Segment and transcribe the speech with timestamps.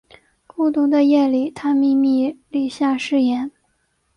[0.47, 3.51] 孤独的夜里他秘密立下誓言